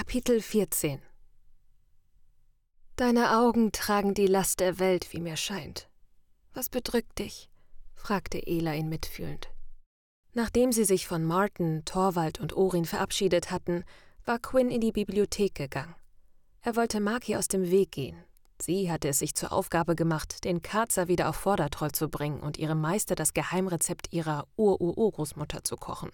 [0.00, 0.98] Kapitel 14
[2.96, 5.90] Deine Augen tragen die Last der Welt, wie mir scheint.
[6.54, 7.50] Was bedrückt dich?
[7.96, 9.50] fragte Ela ihn mitfühlend.
[10.32, 13.84] Nachdem sie sich von Martin, Torwald und Orin verabschiedet hatten,
[14.24, 15.94] war Quinn in die Bibliothek gegangen.
[16.62, 18.24] Er wollte Maki aus dem Weg gehen.
[18.58, 22.56] Sie hatte es sich zur Aufgabe gemacht, den Karzer wieder auf Vordertroll zu bringen und
[22.56, 26.10] ihrem Meister das Geheimrezept ihrer Ur-Ur-Urgroßmutter zu kochen.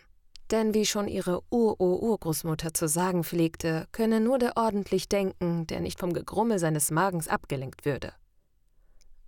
[0.51, 5.99] Denn wie schon ihre Ur-Ur-Urgroßmutter zu sagen pflegte, könne nur der ordentlich denken, der nicht
[5.99, 8.13] vom Gegrummel seines Magens abgelenkt würde.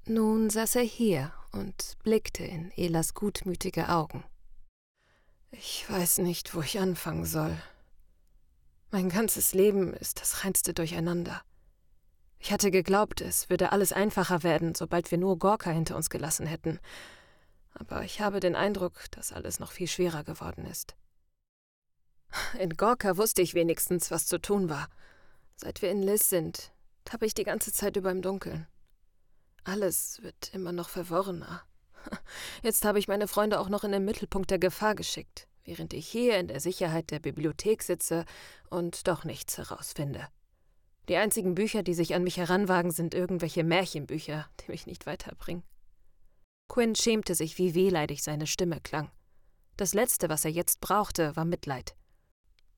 [0.07, 4.25] Nun saß er hier und blickte in Elas gutmütige Augen.
[5.51, 7.57] Ich weiß nicht, wo ich anfangen soll.
[8.91, 11.43] Mein ganzes Leben ist das reinste Durcheinander.
[12.39, 16.47] Ich hatte geglaubt, es würde alles einfacher werden, sobald wir nur Gorka hinter uns gelassen
[16.47, 16.79] hätten.
[17.75, 20.97] Aber ich habe den Eindruck, dass alles noch viel schwerer geworden ist.
[22.59, 24.89] In Gorka wusste ich wenigstens, was zu tun war.
[25.57, 26.73] Seit wir in Liz sind,
[27.05, 28.67] tappe ich die ganze Zeit über im Dunkeln.
[29.65, 31.63] Alles wird immer noch verworrener.
[32.63, 36.07] Jetzt habe ich meine Freunde auch noch in den Mittelpunkt der Gefahr geschickt, während ich
[36.07, 38.25] hier in der Sicherheit der Bibliothek sitze
[38.71, 40.29] und doch nichts herausfinde.
[41.09, 45.65] Die einzigen Bücher, die sich an mich heranwagen, sind irgendwelche Märchenbücher, die mich nicht weiterbringen.
[46.69, 49.11] Quinn schämte sich, wie wehleidig seine Stimme klang.
[49.79, 51.95] Das Letzte, was er jetzt brauchte, war Mitleid.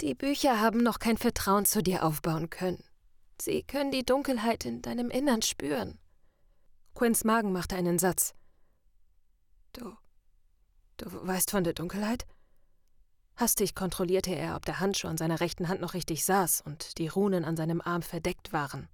[0.00, 2.82] Die Bücher haben noch kein Vertrauen zu dir aufbauen können.
[3.40, 5.98] Sie können die Dunkelheit in deinem Innern spüren.
[6.94, 8.32] Quinns Magen machte einen Satz.
[9.72, 9.96] Du.
[10.96, 12.26] Du weißt von der Dunkelheit?
[13.36, 17.08] Hastig kontrollierte er, ob der Handschuh an seiner rechten Hand noch richtig saß und die
[17.08, 18.88] Runen an seinem Arm verdeckt waren.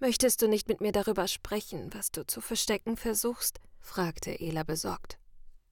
[0.00, 3.60] Möchtest du nicht mit mir darüber sprechen, was du zu verstecken versuchst?
[3.80, 5.19] fragte Ela besorgt.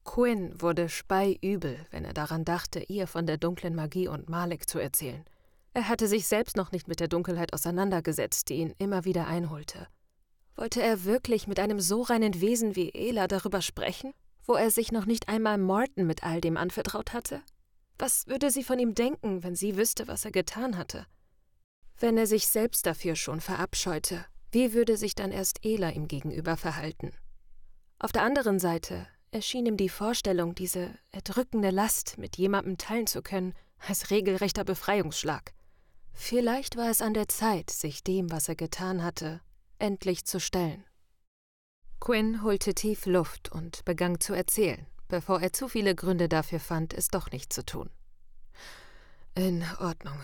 [0.08, 4.78] Quinn wurde speiübel, wenn er daran dachte, ihr von der dunklen Magie und Malik zu
[4.78, 5.22] erzählen.
[5.74, 9.86] Er hatte sich selbst noch nicht mit der Dunkelheit auseinandergesetzt, die ihn immer wieder einholte.
[10.56, 14.14] Wollte er wirklich mit einem so reinen Wesen wie Ela darüber sprechen,
[14.46, 17.42] wo er sich noch nicht einmal Morton mit all dem anvertraut hatte?
[17.98, 21.04] Was würde sie von ihm denken, wenn sie wüsste, was er getan hatte?
[21.98, 26.56] Wenn er sich selbst dafür schon verabscheute, wie würde sich dann erst Ela ihm gegenüber
[26.56, 27.12] verhalten?
[27.98, 33.22] Auf der anderen Seite erschien ihm die Vorstellung, diese erdrückende Last mit jemandem teilen zu
[33.22, 33.54] können,
[33.86, 35.52] als regelrechter Befreiungsschlag.
[36.12, 39.40] Vielleicht war es an der Zeit, sich dem, was er getan hatte,
[39.78, 40.84] endlich zu stellen.
[42.00, 46.94] Quinn holte tief Luft und begann zu erzählen, bevor er zu viele Gründe dafür fand,
[46.94, 47.90] es doch nicht zu tun.
[49.34, 50.18] In Ordnung,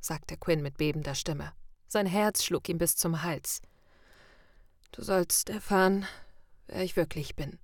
[0.00, 1.52] sagte Quinn mit bebender Stimme.
[1.86, 3.62] Sein Herz schlug ihm bis zum Hals.
[4.92, 6.06] Du sollst erfahren,
[6.66, 7.58] wer ich wirklich bin.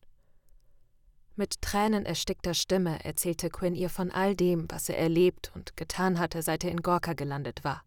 [1.37, 6.21] Mit Tränen erstickter Stimme erzählte Quinn ihr von all dem, was er erlebt und getan
[6.21, 7.83] hatte, seit er in Gorka gelandet war.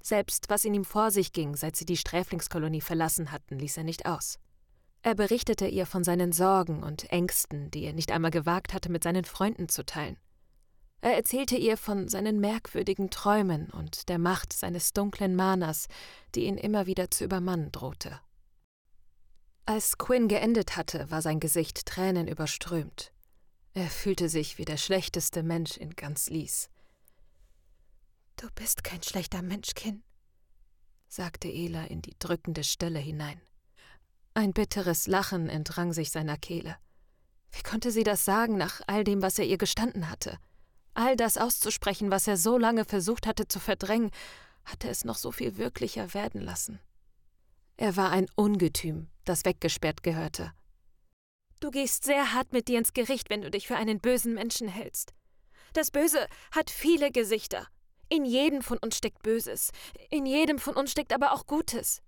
[0.00, 3.84] Selbst was in ihm vor sich ging, seit sie die Sträflingskolonie verlassen hatten, ließ er
[3.84, 4.38] nicht aus.
[5.02, 9.02] Er berichtete ihr von seinen Sorgen und Ängsten, die er nicht einmal gewagt hatte, mit
[9.02, 10.16] seinen Freunden zu teilen.
[11.02, 15.86] Er erzählte ihr von seinen merkwürdigen Träumen und der Macht seines dunklen Manas,
[16.34, 18.20] die ihn immer wieder zu übermannen drohte.
[19.70, 23.12] Als Quinn geendet hatte, war sein Gesicht Tränen überströmt.
[23.72, 26.68] Er fühlte sich wie der schlechteste Mensch in ganz Lies.
[28.34, 30.02] Du bist kein schlechter Mensch, Kin,
[31.06, 33.40] sagte Ela in die drückende Stille hinein.
[34.34, 36.76] Ein bitteres Lachen entrang sich seiner Kehle.
[37.52, 40.40] Wie konnte sie das sagen nach all dem, was er ihr gestanden hatte?
[40.94, 44.10] All das auszusprechen, was er so lange versucht hatte zu verdrängen,
[44.64, 46.80] hatte es noch so viel wirklicher werden lassen.
[47.76, 50.52] Er war ein Ungetüm, das weggesperrt gehörte.
[51.60, 54.68] Du gehst sehr hart mit dir ins Gericht, wenn du dich für einen bösen Menschen
[54.68, 55.14] hältst.
[55.72, 57.66] Das Böse hat viele Gesichter.
[58.08, 59.70] In jedem von uns steckt Böses,
[60.10, 62.02] in jedem von uns steckt aber auch Gutes.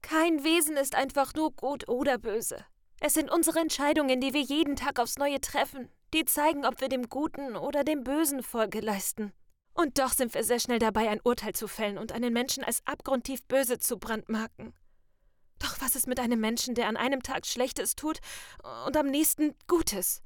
[0.00, 2.64] Kein Wesen ist einfach nur gut oder böse.
[3.00, 6.88] Es sind unsere Entscheidungen, die wir jeden Tag aufs Neue treffen, die zeigen, ob wir
[6.88, 9.32] dem Guten oder dem Bösen Folge leisten.
[9.72, 12.86] Und doch sind wir sehr schnell dabei, ein Urteil zu fällen und einen Menschen als
[12.86, 14.72] abgrundtief böse zu brandmarken.
[15.58, 18.20] Doch was ist mit einem Menschen, der an einem Tag Schlechtes tut
[18.86, 20.22] und am nächsten Gutes?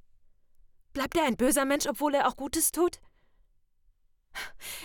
[0.92, 3.00] Bleibt er ein böser Mensch, obwohl er auch Gutes tut?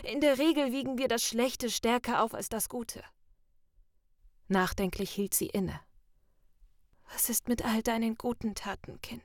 [0.03, 3.03] In der Regel wiegen wir das Schlechte stärker auf als das Gute.
[4.47, 5.79] Nachdenklich hielt sie inne.
[7.11, 9.21] Was ist mit all deinen guten Taten, Kin?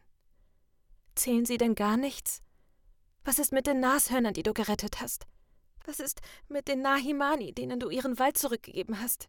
[1.15, 2.43] Zählen sie denn gar nichts?
[3.25, 5.27] Was ist mit den Nashörnern, die du gerettet hast?
[5.85, 9.29] Was ist mit den Nahimani, denen du ihren Wald zurückgegeben hast?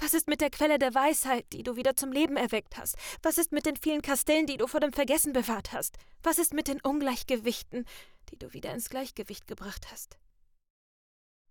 [0.00, 2.96] Was ist mit der Quelle der Weisheit, die du wieder zum Leben erweckt hast?
[3.22, 5.98] Was ist mit den vielen Kastellen, die du vor dem Vergessen bewahrt hast?
[6.22, 7.84] Was ist mit den Ungleichgewichten,
[8.30, 10.18] die du wieder ins Gleichgewicht gebracht hast?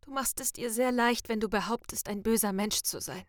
[0.01, 3.23] Du machst es dir sehr leicht, wenn du behauptest, ein böser Mensch zu sein.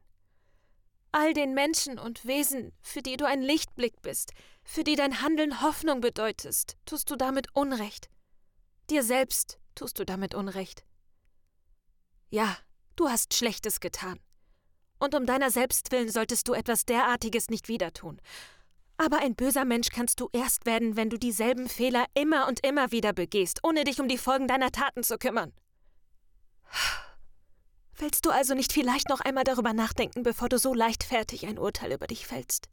[1.13, 4.33] All den Menschen und Wesen, für die du ein Lichtblick bist,
[4.63, 8.09] für die dein Handeln Hoffnung bedeutest, tust du damit Unrecht.
[8.89, 10.85] Dir selbst tust du damit Unrecht.
[12.31, 12.57] Ja,
[12.97, 14.19] du hast Schlechtes getan.
[15.01, 18.21] Und um deiner selbst willen solltest du etwas derartiges nicht wieder tun.
[18.97, 22.93] Aber ein böser Mensch kannst du erst werden, wenn du dieselben Fehler immer und immer
[22.93, 25.53] wieder begehst, ohne dich um die Folgen deiner Taten zu kümmern.
[27.97, 31.93] Willst du also nicht vielleicht noch einmal darüber nachdenken, bevor du so leichtfertig ein Urteil
[31.93, 32.69] über dich fällst?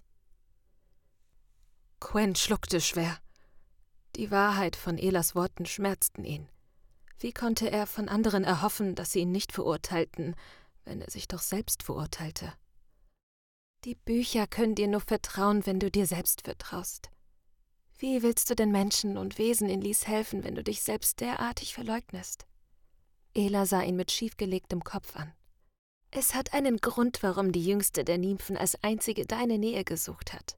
[2.00, 3.18] Quen schluckte schwer.
[4.16, 6.48] Die Wahrheit von Elas Worten schmerzten ihn.
[7.20, 10.36] Wie konnte er von anderen erhoffen, dass sie ihn nicht verurteilten,
[10.88, 12.54] wenn er sich doch selbst verurteilte?
[13.84, 17.10] Die Bücher können dir nur vertrauen, wenn du dir selbst vertraust.
[18.00, 21.74] Wie willst du den Menschen und Wesen in Lies helfen, wenn du dich selbst derartig
[21.74, 22.48] verleugnest?
[23.34, 25.34] Ela sah ihn mit schiefgelegtem Kopf an.
[26.12, 30.58] Es hat einen Grund, warum die jüngste der Nymphen als einzige deine Nähe gesucht hat.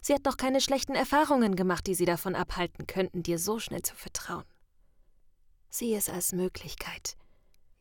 [0.00, 3.82] Sie hat noch keine schlechten Erfahrungen gemacht, die sie davon abhalten könnten, dir so schnell
[3.82, 4.44] zu vertrauen.
[5.70, 7.16] Sieh es als Möglichkeit.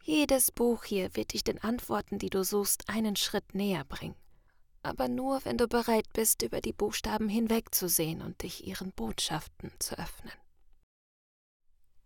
[0.05, 4.17] Jedes Buch hier wird dich den Antworten, die du suchst, einen Schritt näher bringen.
[4.81, 9.97] Aber nur, wenn du bereit bist, über die Buchstaben hinwegzusehen und dich ihren Botschaften zu
[9.97, 10.33] öffnen.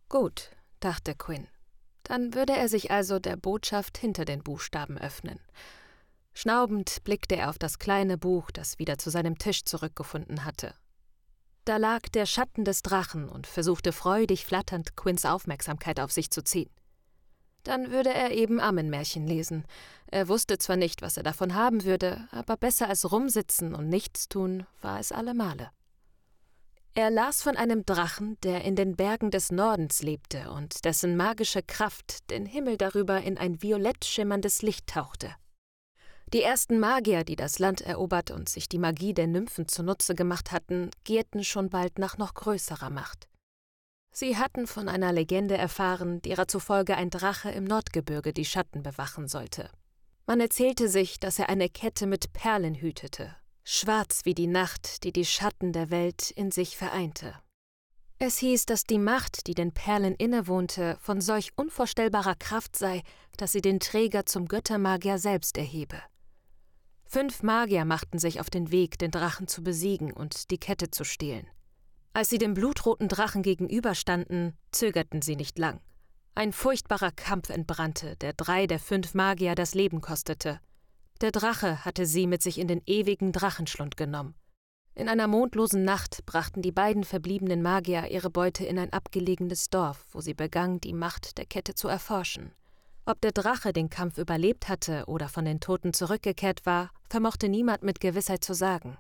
[0.10, 1.48] Gut, dachte Quinn.
[2.04, 5.40] Dann würde er sich also der Botschaft hinter den Buchstaben öffnen.
[6.36, 10.76] Schnaubend blickte er auf das kleine Buch, das wieder zu seinem Tisch zurückgefunden hatte.
[11.66, 16.44] Da lag der Schatten des Drachen und versuchte freudig flatternd Quinns Aufmerksamkeit auf sich zu
[16.44, 16.70] ziehen.
[17.68, 19.66] Dann würde er eben Ammenmärchen lesen.
[20.10, 24.30] Er wusste zwar nicht, was er davon haben würde, aber besser als rumsitzen und nichts
[24.30, 25.70] tun war es allemale.
[26.94, 31.62] Er las von einem Drachen, der in den Bergen des Nordens lebte und dessen magische
[31.62, 35.36] Kraft den Himmel darüber in ein violett schimmerndes Licht tauchte.
[36.32, 40.54] Die ersten Magier, die das Land erobert und sich die Magie der Nymphen zunutze gemacht
[40.54, 43.28] hatten, gierten schon bald nach noch größerer Macht.
[44.20, 49.28] Sie hatten von einer Legende erfahren, derer zufolge ein Drache im Nordgebirge die Schatten bewachen
[49.28, 49.70] sollte.
[50.26, 55.12] Man erzählte sich, dass er eine Kette mit Perlen hütete, schwarz wie die Nacht, die
[55.12, 57.36] die Schatten der Welt in sich vereinte.
[58.18, 63.04] Es hieß, dass die Macht, die den Perlen innewohnte, von solch unvorstellbarer Kraft sei,
[63.38, 66.02] dass sie den Träger zum Göttermagier selbst erhebe.
[67.06, 71.04] Fünf Magier machten sich auf den Weg, den Drachen zu besiegen und die Kette zu
[71.04, 71.48] stehlen.
[72.18, 75.82] Als sie dem blutroten Drachen gegenüberstanden, zögerten sie nicht lang.
[76.34, 80.60] Ein furchtbarer Kampf entbrannte, der drei der fünf Magier das Leben kostete.
[81.22, 84.34] Der Drache hatte sie mit sich in den ewigen Drachenschlund genommen.
[84.96, 90.04] In einer mondlosen Nacht brachten die beiden verbliebenen Magier ihre Beute in ein abgelegenes Dorf,
[90.12, 92.52] wo sie begann, die Macht der Kette zu erforschen.
[93.06, 97.84] Ob der Drache den Kampf überlebt hatte oder von den Toten zurückgekehrt war, vermochte niemand
[97.84, 98.98] mit Gewissheit zu sagen.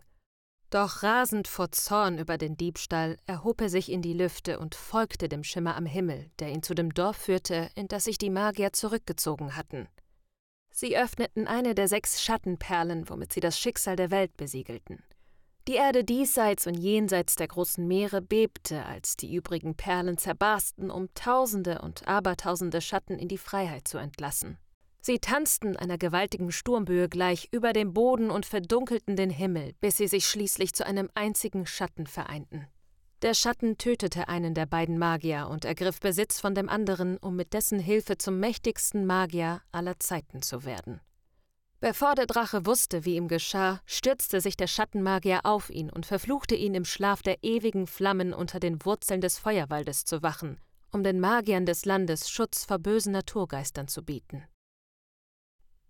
[0.69, 5.29] Doch rasend vor Zorn über den Diebstahl erhob er sich in die Lüfte und folgte
[5.29, 8.73] dem Schimmer am Himmel, der ihn zu dem Dorf führte, in das sich die Magier
[8.73, 9.87] zurückgezogen hatten.
[10.69, 15.01] Sie öffneten eine der sechs Schattenperlen, womit sie das Schicksal der Welt besiegelten.
[15.67, 21.13] Die Erde diesseits und jenseits der großen Meere bebte, als die übrigen Perlen zerbarsten, um
[21.13, 24.57] Tausende und Abertausende Schatten in die Freiheit zu entlassen.
[25.07, 30.07] Sie tanzten einer gewaltigen Sturmböe gleich über dem Boden und verdunkelten den Himmel, bis sie
[30.09, 32.67] sich schließlich zu einem einzigen Schatten vereinten.
[33.21, 37.53] Der Schatten tötete einen der beiden Magier und ergriff Besitz von dem anderen, um mit
[37.53, 40.99] dessen Hilfe zum mächtigsten Magier aller Zeiten zu werden.
[41.79, 46.55] Bevor der Drache wusste, wie ihm geschah, stürzte sich der Schattenmagier auf ihn und verfluchte
[46.55, 50.59] ihn im Schlaf der ewigen Flammen unter den Wurzeln des Feuerwaldes zu wachen,
[50.91, 54.43] um den Magiern des Landes Schutz vor bösen Naturgeistern zu bieten.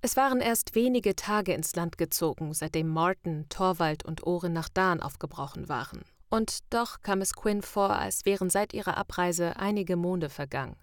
[0.02, 5.02] Es waren erst wenige Tage ins Land gezogen, seitdem Martin, Torwald und Oren nach Dahn
[5.02, 6.04] aufgebrochen waren.
[6.30, 10.76] Und doch kam es Quinn vor, als wären seit ihrer Abreise einige Monde vergangen.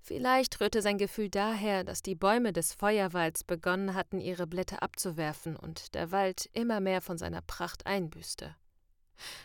[0.00, 5.54] Vielleicht rührte sein Gefühl daher, dass die Bäume des Feuerwalds begonnen hatten, ihre Blätter abzuwerfen
[5.54, 8.56] und der Wald immer mehr von seiner Pracht einbüßte.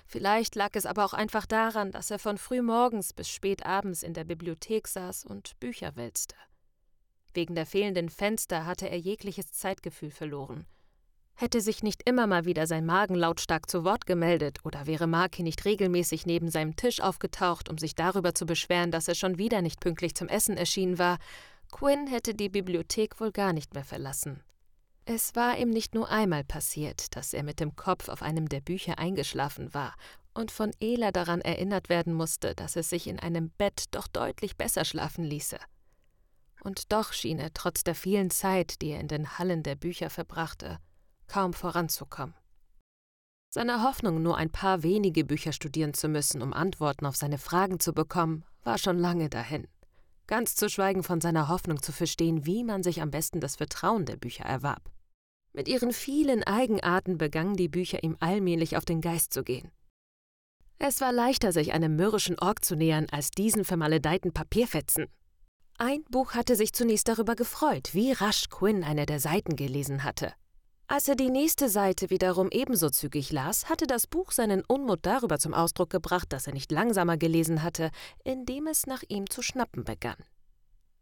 [0.07, 4.13] Vielleicht lag es aber auch einfach daran, dass er von frühmorgens bis spät abends in
[4.13, 6.35] der Bibliothek saß und Bücher wälzte.
[7.37, 10.65] Wegen der fehlenden Fenster hatte er jegliches Zeitgefühl verloren
[11.35, 15.43] Hätte sich nicht immer mal wieder sein Magen lautstark zu Wort gemeldet oder wäre Marky
[15.43, 19.61] nicht regelmäßig neben seinem Tisch aufgetaucht, um sich darüber zu beschweren, dass er schon wieder
[19.61, 21.19] nicht pünktlich zum Essen erschienen war,
[21.71, 24.41] Quinn hätte die Bibliothek wohl gar nicht mehr verlassen.
[25.05, 28.61] Es war ihm nicht nur einmal passiert, dass er mit dem Kopf auf einem der
[28.61, 29.93] Bücher eingeschlafen war
[30.33, 34.57] und von Ela daran erinnert werden musste, dass es sich in einem Bett doch deutlich
[34.57, 35.59] besser schlafen ließe.
[36.67, 40.09] Und doch schien er trotz der vielen Zeit, die er in den Hallen der Bücher
[40.09, 40.77] verbrachte,
[41.27, 42.35] kaum voranzukommen.
[43.49, 47.79] Seine Hoffnung, nur ein paar wenige Bücher studieren zu müssen, um Antworten auf seine Fragen
[47.79, 49.67] zu bekommen, war schon lange dahin.
[50.27, 54.05] Ganz zu schweigen von seiner Hoffnung zu verstehen, wie man sich am besten das Vertrauen
[54.05, 54.91] der Bücher erwarb.
[55.53, 59.71] Mit ihren vielen Eigenarten begannen die Bücher ihm allmählich auf den Geist zu gehen.
[60.79, 65.07] Es war leichter, sich einem mürrischen Ork zu nähern, als diesen vermaledeiten Papierfetzen.
[65.79, 70.33] Ein Buch hatte sich zunächst darüber gefreut, wie rasch Quinn eine der Seiten gelesen hatte.
[70.87, 75.37] Als er die nächste Seite wiederum ebenso zügig las, hatte das Buch seinen Unmut darüber
[75.37, 77.91] zum Ausdruck gebracht, dass er nicht langsamer gelesen hatte,
[78.23, 80.17] indem es nach ihm zu schnappen begann.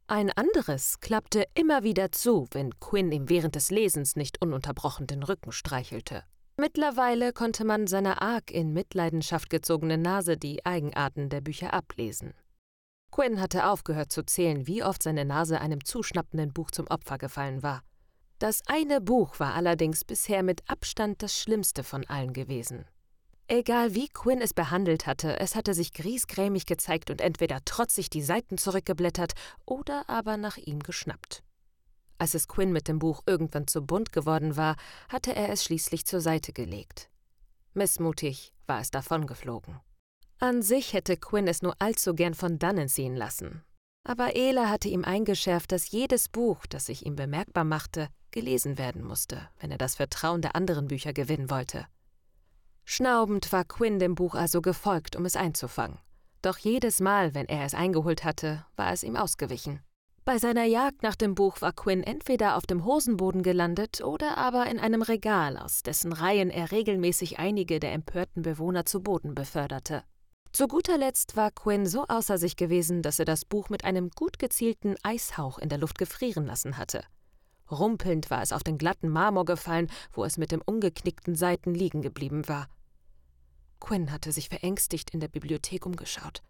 [0.07, 5.23] Ein anderes klappte immer wieder zu, wenn Quinn ihm während des Lesens nicht ununterbrochen den
[5.23, 6.23] Rücken streichelte.
[6.57, 12.33] Mittlerweile konnte man seiner arg in Mitleidenschaft gezogenen Nase die Eigenarten der Bücher ablesen.
[13.15, 17.63] Quinn hatte aufgehört zu zählen, wie oft seine Nase einem zuschnappenden Buch zum Opfer gefallen
[17.63, 17.81] war.
[18.39, 22.83] Das eine Buch war allerdings bisher mit Abstand das schlimmste von allen gewesen.
[23.47, 28.21] Egal wie Quinn es behandelt hatte, es hatte sich griesgrämig gezeigt und entweder trotzig die
[28.21, 29.31] Seiten zurückgeblättert
[29.65, 31.41] oder aber nach ihm geschnappt.
[32.17, 34.75] Als es Quinn mit dem Buch irgendwann zu bunt geworden war,
[35.07, 37.09] hatte er es schließlich zur Seite gelegt.
[37.75, 39.79] Missmutig war es davongeflogen.
[40.39, 43.63] An sich hätte Quinn es nur allzu gern von dannen ziehen lassen.
[44.03, 49.03] Aber Ela hatte ihm eingeschärft, dass jedes Buch, das sich ihm bemerkbar machte, gelesen werden
[49.03, 51.87] musste, wenn er das Vertrauen der anderen Bücher gewinnen wollte.
[52.83, 55.97] Schnaubend war Quinn dem Buch also gefolgt, um es einzufangen.
[56.41, 59.79] Doch jedes Mal, wenn er es eingeholt hatte, war es ihm ausgewichen.
[60.25, 64.67] Bei seiner Jagd nach dem Buch war Quinn entweder auf dem Hosenboden gelandet oder aber
[64.67, 70.03] in einem Regal, aus dessen Reihen er regelmäßig einige der empörten Bewohner zu Boden beförderte.
[70.55, 74.09] Zu guter Letzt war Quinn so außer sich gewesen, dass er das Buch mit einem
[74.09, 77.03] gut gezielten Eishauch in der Luft gefrieren lassen hatte.
[77.69, 82.01] Rumpelnd war es auf den glatten Marmor gefallen, wo es mit dem ungeknickten Seiten liegen
[82.01, 82.69] geblieben war.
[83.81, 86.41] Quinn hatte sich verängstigt in der Bibliothek umgeschaut.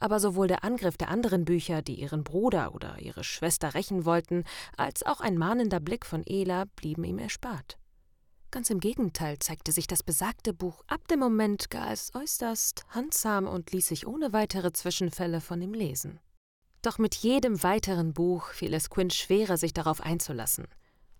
[0.00, 4.42] Aber sowohl der Angriff der anderen Bücher, die ihren Bruder oder ihre Schwester rächen wollten,
[4.76, 7.78] als auch ein mahnender Blick von Ela blieben ihm erspart.
[8.56, 13.46] Ganz im Gegenteil zeigte sich das besagte Buch ab dem Moment gar als äußerst handsam
[13.46, 16.20] und ließ sich ohne weitere Zwischenfälle von ihm lesen.
[16.80, 20.68] Doch mit jedem weiteren Buch fiel es Quinn schwerer, sich darauf einzulassen.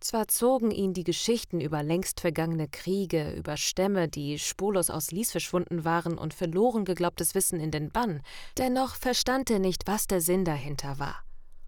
[0.01, 5.31] Zwar zogen ihn die Geschichten über längst vergangene Kriege, über Stämme, die spurlos aus Lies
[5.31, 8.23] verschwunden waren und verloren geglaubtes Wissen in den Bann,
[8.57, 11.23] dennoch verstand er nicht, was der Sinn dahinter war.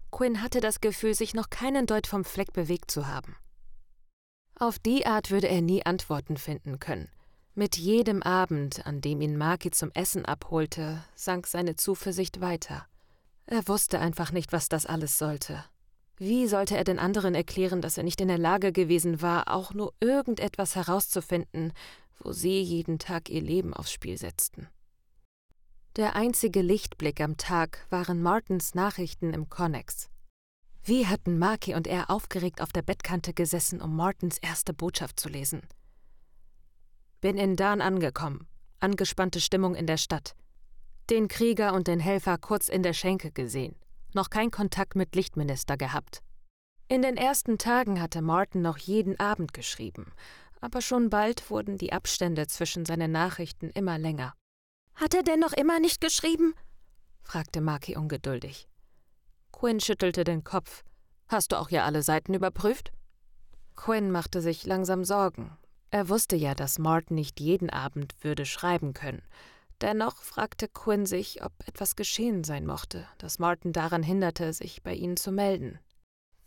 [0.09, 3.35] Quinn hatte das Gefühl, sich noch keinen Deut vom Fleck bewegt zu haben.
[4.61, 7.07] Auf die Art würde er nie Antworten finden können.
[7.55, 12.85] Mit jedem Abend, an dem ihn Maki zum Essen abholte, sank seine Zuversicht weiter.
[13.45, 15.63] Er wusste einfach nicht, was das alles sollte.
[16.17, 19.73] Wie sollte er den anderen erklären, dass er nicht in der Lage gewesen war, auch
[19.73, 21.71] nur irgendetwas herauszufinden,
[22.19, 24.67] wo sie jeden Tag ihr Leben aufs Spiel setzten?
[25.95, 30.08] Der einzige Lichtblick am Tag waren Martins Nachrichten im Connex.
[30.89, 35.29] Wie hatten Maki und er aufgeregt auf der Bettkante gesessen, um Martins erste Botschaft zu
[35.29, 35.61] lesen.
[37.21, 38.47] Bin in Dan angekommen.
[38.79, 40.33] Angespannte Stimmung in der Stadt.
[41.11, 43.75] Den Krieger und den Helfer kurz in der Schenke gesehen.
[44.15, 46.23] Noch kein Kontakt mit Lichtminister gehabt.
[46.87, 50.11] In den ersten Tagen hatte Martin noch jeden Abend geschrieben,
[50.59, 54.33] aber schon bald wurden die Abstände zwischen seinen Nachrichten immer länger.
[54.95, 56.55] Hat er denn noch immer nicht geschrieben?
[57.21, 58.67] fragte Maki ungeduldig.
[59.51, 60.83] Quinn schüttelte den Kopf.
[61.27, 62.91] Hast du auch ja alle Seiten überprüft?
[63.75, 65.57] Quinn machte sich langsam Sorgen.
[65.91, 69.23] Er wusste ja, dass Martin nicht jeden Abend würde schreiben können,
[69.81, 74.93] Dennoch fragte Quinn sich, ob etwas geschehen sein mochte, das Martin daran hinderte, sich bei
[74.93, 75.79] ihnen zu melden.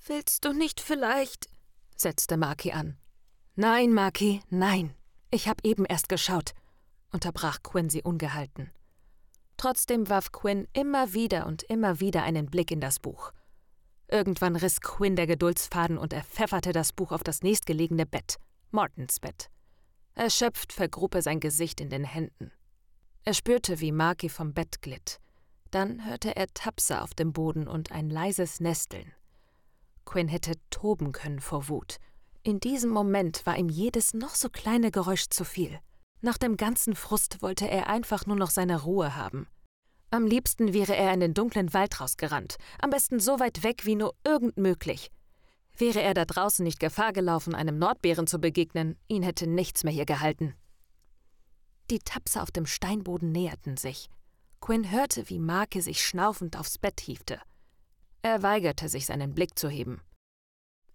[0.06, 1.48] Willst du nicht vielleicht?
[1.96, 2.98] setzte Maki an.
[3.54, 4.94] Nein, Maki, nein.
[5.30, 6.52] Ich habe eben erst geschaut,
[7.10, 8.70] unterbrach Quinn sie ungehalten.
[9.62, 13.30] Trotzdem warf Quinn immer wieder und immer wieder einen Blick in das Buch.
[14.08, 18.38] Irgendwann riss Quinn der Geduldsfaden und er pfefferte das Buch auf das nächstgelegene Bett,
[18.72, 19.50] Martins Bett.
[20.16, 22.50] Erschöpft vergrub er sein Gesicht in den Händen.
[23.22, 25.20] Er spürte, wie Maki vom Bett glitt.
[25.70, 29.12] Dann hörte er Tapse auf dem Boden und ein leises Nesteln.
[30.04, 31.98] Quinn hätte toben können vor Wut.
[32.42, 35.78] In diesem Moment war ihm jedes noch so kleine Geräusch zu viel.
[36.24, 39.48] Nach dem ganzen Frust wollte er einfach nur noch seine Ruhe haben.
[40.10, 43.96] Am liebsten wäre er in den dunklen Wald rausgerannt, am besten so weit weg wie
[43.96, 45.10] nur irgend möglich.
[45.76, 49.92] Wäre er da draußen nicht Gefahr gelaufen, einem Nordbären zu begegnen, ihn hätte nichts mehr
[49.92, 50.54] hier gehalten.
[51.90, 54.08] Die Tapse auf dem Steinboden näherten sich.
[54.60, 57.40] Quinn hörte, wie Marke sich schnaufend aufs Bett hiefte.
[58.20, 60.00] Er weigerte sich, seinen Blick zu heben.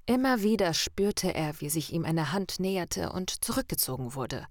[0.05, 4.47] Immer wieder spürte er, wie sich ihm eine Hand näherte und zurückgezogen wurde.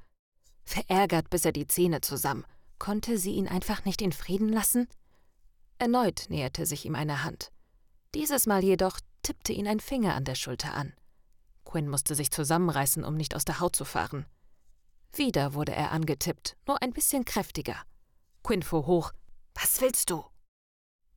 [0.67, 2.45] Verärgert biss er die Zähne zusammen.
[2.79, 4.89] Konnte sie ihn einfach nicht in Frieden lassen?
[5.79, 7.51] Erneut näherte sich ihm eine Hand.
[8.15, 10.93] Dieses Mal jedoch tippte ihn ein Finger an der Schulter an.
[11.65, 14.27] Quinn musste sich zusammenreißen, um nicht aus der Haut zu fahren.
[15.15, 17.77] Wieder wurde er angetippt, nur ein bisschen kräftiger.
[18.43, 19.13] Quinn fuhr hoch.
[19.55, 20.25] Was willst du?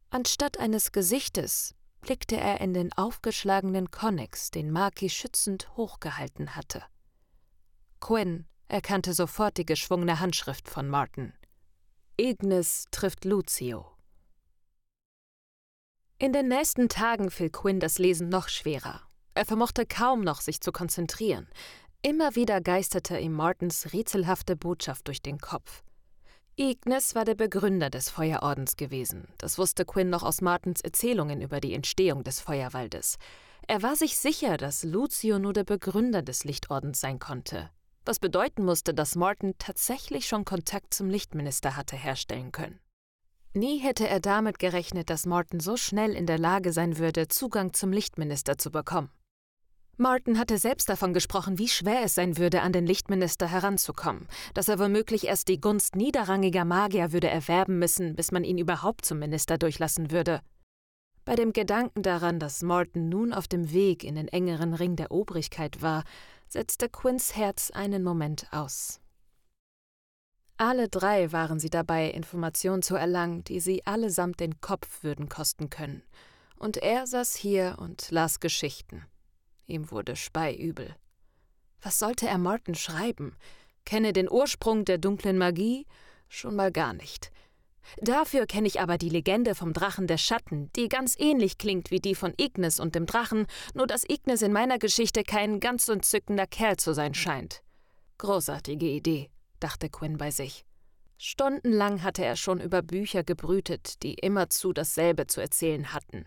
[0.09, 6.83] Anstatt eines Gesichtes blickte er in den aufgeschlagenen Konnex, den Maki schützend hochgehalten hatte.
[7.99, 11.33] Quinn erkannte sofort die geschwungene Handschrift von Martin.
[12.17, 13.85] Ignis trifft Lucio.
[16.17, 19.01] In den nächsten Tagen fiel Quinn das Lesen noch schwerer.
[19.33, 21.47] Er vermochte kaum noch, sich zu konzentrieren.
[22.01, 25.83] Immer wieder geisterte ihm Martins rätselhafte Botschaft durch den Kopf.
[26.57, 29.29] Ignis war der Begründer des Feuerordens gewesen.
[29.37, 33.17] Das wusste Quinn noch aus Martins Erzählungen über die Entstehung des Feuerwaldes.
[33.65, 37.69] Er war sich sicher, dass Lucio nur der Begründer des Lichtordens sein konnte.
[38.09, 42.79] Was bedeuten musste, dass Martin tatsächlich schon Kontakt zum Lichtminister hatte herstellen können.
[43.53, 47.71] Nie hätte er damit gerechnet, dass Martin so schnell in der Lage sein würde, Zugang
[47.71, 49.11] zum Lichtminister zu bekommen.
[49.97, 54.69] Martin hatte selbst davon gesprochen, wie schwer es sein würde, an den Lichtminister heranzukommen, dass
[54.69, 59.19] er womöglich erst die Gunst niederrangiger Magier würde erwerben müssen, bis man ihn überhaupt zum
[59.19, 60.41] Minister durchlassen würde.
[61.29, 65.11] Bei dem Gedanken daran, dass Martin nun auf dem Weg in den engeren Ring der
[65.11, 66.03] Obrigkeit war,
[66.47, 68.99] setzte Quinns Herz einen Moment aus.
[70.57, 75.69] Alle drei waren sie dabei, Informationen zu erlangen, die sie allesamt den Kopf würden kosten
[75.69, 76.01] können.
[76.57, 79.05] Und er saß hier und las Geschichten.
[79.67, 80.95] Ihm wurde speiübel.
[81.83, 83.35] Was sollte er Martin schreiben?
[83.85, 85.85] Kenne den Ursprung der dunklen Magie?
[86.27, 87.31] Schon mal gar nicht.
[87.97, 91.99] Dafür kenne ich aber die Legende vom Drachen der Schatten, die ganz ähnlich klingt wie
[91.99, 96.47] die von Ignis und dem Drachen, nur dass Ignis in meiner Geschichte kein ganz entzückender
[96.47, 97.61] Kerl zu sein scheint.
[98.17, 100.65] Großartige Idee, dachte Quinn bei sich.
[101.17, 106.25] Stundenlang hatte er schon über Bücher gebrütet, die immerzu dasselbe zu erzählen hatten.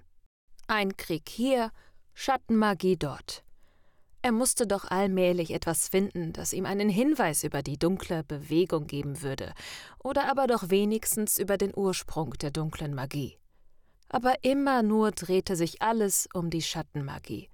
[0.66, 1.70] Ein Krieg hier,
[2.12, 3.42] Schattenmagie dort.
[4.24, 9.20] Er musste doch allmählich etwas finden, das ihm einen Hinweis über die dunkle Bewegung geben
[9.20, 9.52] würde,
[9.98, 13.36] oder aber doch wenigstens über den Ursprung der dunklen Magie.
[14.08, 17.48] Aber immer nur drehte sich alles um die Schattenmagie.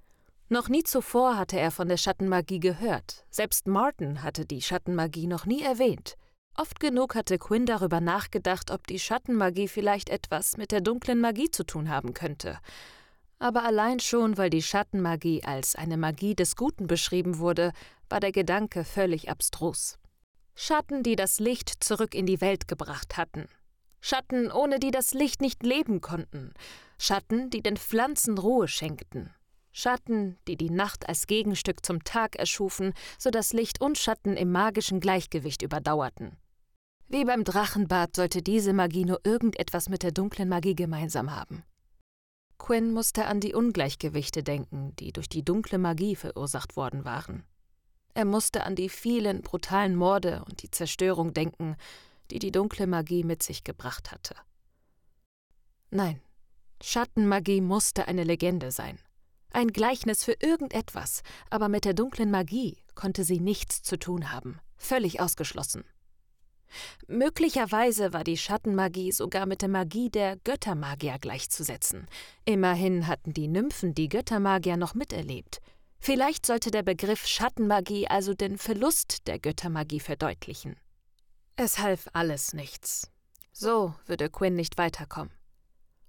[0.50, 5.46] Noch nie zuvor hatte er von der Schattenmagie gehört, selbst Martin hatte die Schattenmagie noch
[5.46, 6.16] nie erwähnt.
[6.54, 11.50] Oft genug hatte Quinn darüber nachgedacht, ob die Schattenmagie vielleicht etwas mit der dunklen Magie
[11.50, 12.58] zu tun haben könnte
[13.38, 17.72] aber allein schon, weil die Schattenmagie als eine Magie des Guten beschrieben wurde,
[18.08, 19.98] war der Gedanke völlig abstrus.
[20.54, 23.48] Schatten, die das Licht zurück in die Welt gebracht hatten.
[24.00, 26.52] Schatten, ohne die das Licht nicht leben konnten.
[26.98, 29.30] Schatten, die den Pflanzen Ruhe schenkten.
[29.72, 34.50] Schatten, die die Nacht als Gegenstück zum Tag erschufen, so dass Licht und Schatten im
[34.50, 36.36] magischen Gleichgewicht überdauerten.
[37.06, 41.62] Wie beim Drachenbad sollte diese Magie nur irgendetwas mit der dunklen Magie gemeinsam haben.
[42.58, 47.44] Quinn musste an die Ungleichgewichte denken, die durch die dunkle Magie verursacht worden waren.
[48.14, 51.76] Er musste an die vielen brutalen Morde und die Zerstörung denken,
[52.30, 54.34] die die dunkle Magie mit sich gebracht hatte.
[55.90, 56.20] Nein,
[56.82, 58.98] Schattenmagie musste eine Legende sein.
[59.50, 64.60] Ein Gleichnis für irgendetwas, aber mit der dunklen Magie konnte sie nichts zu tun haben,
[64.76, 65.84] völlig ausgeschlossen.
[67.06, 72.06] Möglicherweise war die Schattenmagie sogar mit der Magie der Göttermagier gleichzusetzen.
[72.44, 75.60] Immerhin hatten die Nymphen die Göttermagier noch miterlebt.
[75.98, 80.76] Vielleicht sollte der Begriff Schattenmagie also den Verlust der Göttermagie verdeutlichen.
[81.56, 83.10] Es half alles nichts.
[83.52, 85.32] So würde Quinn nicht weiterkommen.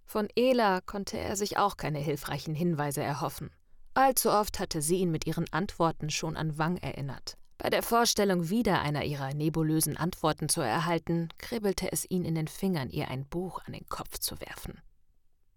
[0.06, 3.50] Von Ela konnte er sich auch keine hilfreichen Hinweise erhoffen.
[3.96, 7.39] Allzu oft hatte sie ihn mit ihren Antworten schon an Wang erinnert.
[7.62, 12.48] Bei der Vorstellung, wieder einer ihrer nebulösen Antworten zu erhalten, kribbelte es ihn in den
[12.48, 14.82] Fingern, ihr ein Buch an den Kopf zu werfen.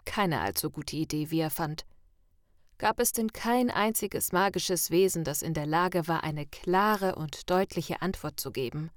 [0.04, 1.86] Keine allzu gute Idee, wie er fand.
[2.78, 7.48] Gab es denn kein einziges magisches Wesen, das in der Lage war, eine klare und
[7.48, 8.90] deutliche Antwort zu geben?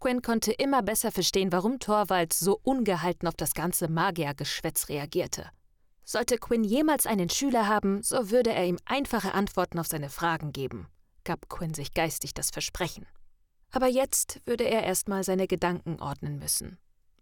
[0.00, 5.48] Quinn konnte immer besser verstehen, warum Torvald so ungehalten auf das ganze Magiergeschwätz reagierte.
[6.02, 10.52] Sollte Quinn jemals einen Schüler haben, so würde er ihm einfache Antworten auf seine Fragen
[10.52, 10.88] geben
[11.24, 13.06] gab Quinn sich geistig das Versprechen.
[13.70, 16.78] Aber jetzt würde er erstmal seine Gedanken ordnen müssen.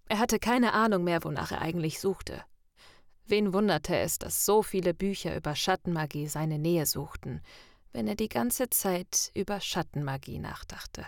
[0.07, 2.43] Er hatte keine Ahnung mehr, wonach er eigentlich suchte.
[3.27, 7.43] Wen wunderte es, dass so viele Bücher über Schattenmagie seine Nähe suchten,
[7.93, 11.07] wenn er die ganze Zeit über Schattenmagie nachdachte.